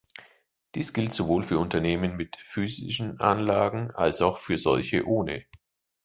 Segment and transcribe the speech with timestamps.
[0.73, 5.45] Dies gilt sowohl für Unternehmen mit physischen Anlagen als auch für solche ohne.